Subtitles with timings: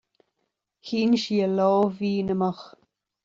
[0.87, 2.63] Shín sí a lámh mhín amach.